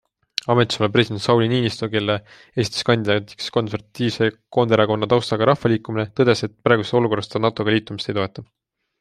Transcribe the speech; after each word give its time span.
Ametisolev 0.51 0.93
president 0.93 1.19
Sauli 1.25 1.49
Niinistö, 1.51 1.89
kelle 1.95 2.15
esitas 2.63 2.87
kandidaadiks 2.87 3.51
konservatiivse 3.59 4.31
Koonderakonna 4.59 5.11
taustaga 5.13 5.49
rahvaliikumine, 5.51 6.07
tõdes, 6.23 6.43
et 6.49 6.57
praeguses 6.69 6.97
olukorras 7.03 7.31
ta 7.37 7.45
NATO-ga 7.47 7.79
liitumist 7.79 8.13
ei 8.15 8.19
toeta. 8.23 8.49